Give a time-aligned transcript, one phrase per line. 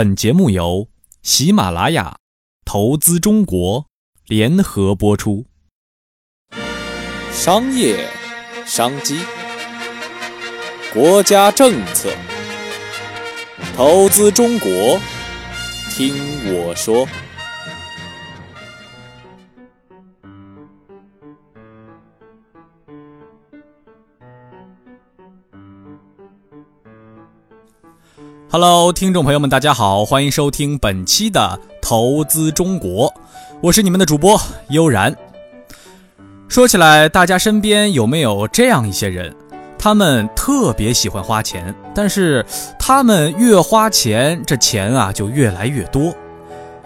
[0.00, 0.88] 本节目由
[1.22, 2.16] 喜马拉雅、
[2.64, 3.84] 投资中国
[4.28, 5.44] 联合播出。
[7.30, 8.08] 商业
[8.64, 9.18] 商机，
[10.94, 12.10] 国家政策，
[13.76, 14.98] 投资中国，
[15.90, 16.14] 听
[16.54, 17.06] 我说。
[28.52, 33.08] Hello，听众朋友们，大家好，欢迎收听本期的《投资中国》，
[33.62, 34.36] 我是你们的主播
[34.70, 35.16] 悠然。
[36.48, 39.32] 说起来，大家身边有没有这样一些人？
[39.78, 42.44] 他们特别喜欢花钱，但是
[42.76, 46.12] 他们越花钱，这钱啊就越来越多。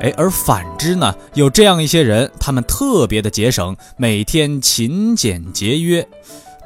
[0.00, 6.04] 哎，而反之呢，有这样一些人，他们特别的节省，每天勤俭节约，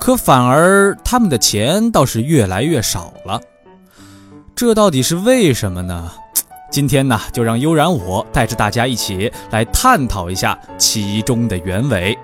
[0.00, 3.38] 可反而他们的钱倒是越来越少了。
[4.56, 6.10] 这到底是为什么呢？
[6.70, 12.16] 今天呢，就让悠然我带着大家一起来探讨一下其中的原委。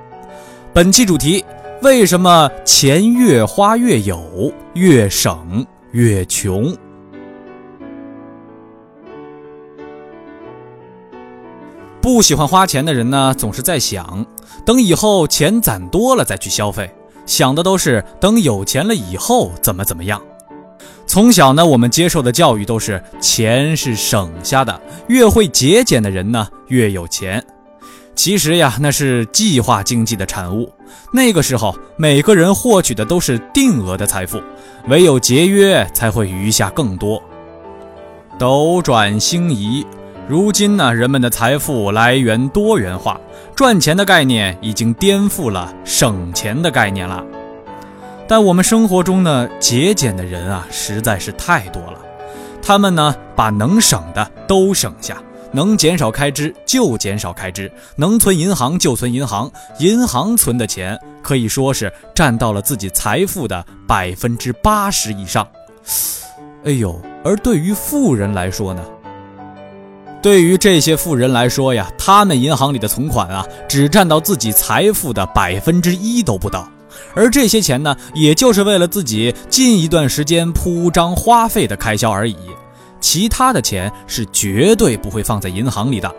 [0.73, 1.45] 本期主题：
[1.83, 6.75] 为什么钱越花越有，越省越穷？
[12.01, 14.25] 不喜欢花钱的人呢，总是在想，
[14.65, 16.91] 等以后钱攒多了再去消费，
[17.27, 20.19] 想的都是等有钱了以后怎么怎么样。
[21.13, 27.45] 从小呢，我们接受的教育都是钱是省下的，越会节俭的人呢越有钱。
[28.15, 30.73] 其实呀，那是计划经济的产物。
[31.13, 34.41] 那个时候，每个人获取的都是定额的财富，
[34.89, 37.23] 唯有节约才会余下更多。
[38.39, 39.85] 斗转星移，
[40.27, 43.21] 如今呢，人们的财富来源多元化，
[43.55, 47.23] 赚钱的概念已经颠覆了省钱的概念了。
[48.33, 51.99] 但我们生活中呢，节俭的人啊，实在是太多了。
[52.63, 59.53] 他们呢，把能省的都省下，能减少开支就减少开支，能存银行就存银行。
[59.81, 65.47] 银行存的钱可以说是占到了自己财富的百分之八十以上。
[66.65, 68.83] 哎呦，而对于富人来说呢？
[70.23, 76.67] 对于这些富人来说呀，他们银行里的存款啊，只占到自己财富的百分之一都不到。
[77.15, 82.37] 而这些钱呢，也就是为了自己近一段时间铺张花费的开销而已，
[83.01, 86.15] 其他的钱是绝对不会放在银行里的，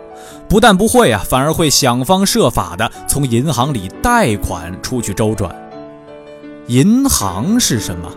[0.48, 5.54] 不但不会啊，反而会想方设法的从银行里贷款出去周转。
[6.68, 8.10] 银行是什么？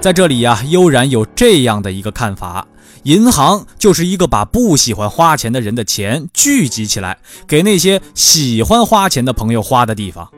[0.00, 2.66] 在这里呀，悠然有这样的一个看法：
[3.02, 10.30] 银行就是一个把不喜欢花钱的人的钱聚集起来，给那些喜欢花钱的朋友花的地方。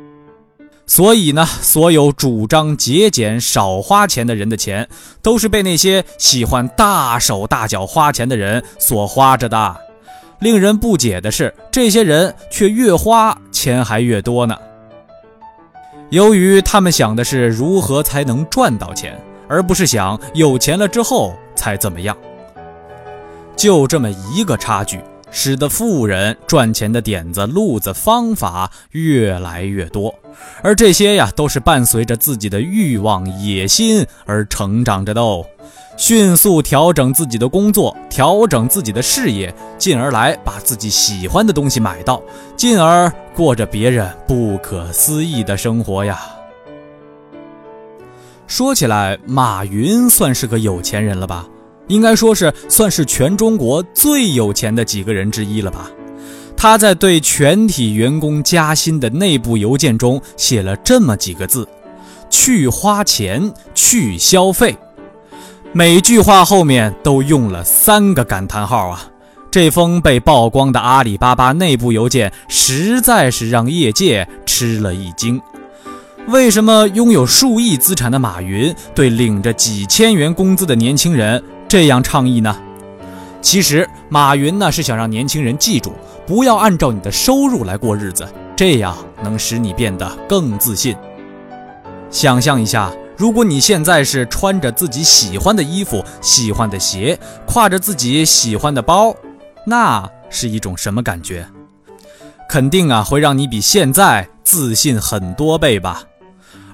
[0.86, 4.88] 所以呢，所有主张节俭、少花钱的人的钱，
[5.22, 9.76] 都是被那些喜欢大手大脚花钱的人所花着的。
[10.40, 14.56] 令人不解的是，这些人却越花钱还越多呢。
[16.10, 19.18] 由于他们想的是如何才能赚到钱，
[19.48, 22.14] 而不是想有钱了之后才怎么样。
[23.56, 25.00] 就这么一个差距。
[25.32, 30.14] 使得富人赚钱的点子、路子、方法越来越多，
[30.62, 35.44] 而这些呀，都是伴随着自己的欲望、野心而成长着的哦。
[35.96, 42.20] 迅速调整自己的工作，调整自己的事业，进而来把自己喜欢的东西买到，
[42.56, 46.20] 进而过着别人不可思议的生活呀。
[48.46, 51.46] 说起来，马云算是个有钱人了吧？
[51.88, 55.90] 应该说是算是全中国最有钱的几个人之一了吧？
[56.56, 61.66] 他在对全体员工加薪的内部邮件中写了这么几个字
[62.30, 64.76] ：“去花钱，去消费。”
[65.74, 69.08] 每句话后面都用了三个感叹号啊！
[69.50, 75.40] 这封被曝光的阿里巴巴内部邮件实在是让业界吃了一惊。
[76.28, 81.42] 为什么拥有数亿资产的马云对领着几千元工资的年轻人？
[81.72, 82.54] 这样倡议呢？
[83.40, 85.94] 其实马云呢是想让年轻人记住，
[86.26, 90.94] 不要按照你的收入来过日子，这样能使你变得更自信。
[92.10, 99.16] 想象一下，如果你现在是穿着自己喜欢的衣服、喜欢的鞋，挎着自己喜欢的包，
[99.64, 101.46] 那是一种什么感觉？
[102.50, 106.02] 肯定啊会让你比现在自信很多倍吧。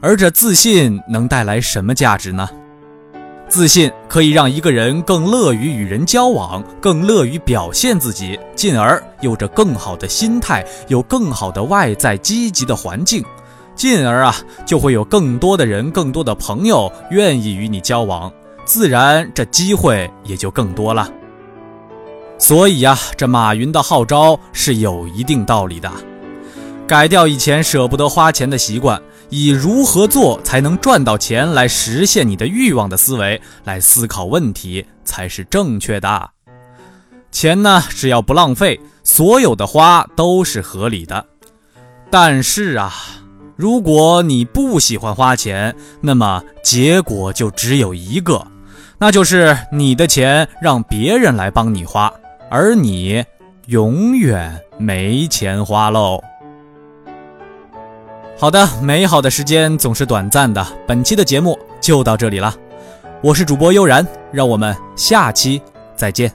[0.01, 2.49] 而这自信能带来什么价值呢？
[3.49, 13.25] 自信可以让一个人更乐于与人交往，更乐于表现自己，进而有着更好的心态，有更好的外在积极的环境，
[13.75, 14.37] 进而啊
[14.67, 18.31] 就会有更多的人、更多的朋友愿意与你交往，
[18.67, 21.11] 自然这机会也就更多了。
[22.39, 25.91] 所以呀，这马云的号召是有一定道理的。
[26.87, 36.31] 改掉以前舍不得花钱的习惯，以如何做才能赚到钱来实现你的欲望的思维来思考问题才是正确的。
[37.31, 41.27] 钱呢，只要不浪费，所有的花都是合理的。
[42.11, 42.93] 但是啊，
[43.55, 48.47] 如果你不喜欢花钱，那么结果就只有一个，
[48.99, 52.11] 那就是你的钱让别人来帮你花。
[52.51, 53.23] 而你
[53.67, 56.23] 永远没钱花喽。
[58.41, 62.55] 好的，美好的时间总是短暂的，本期的节目就到这里了。
[63.21, 65.61] 我是主播悠然，让我们下期
[65.97, 66.33] 再见。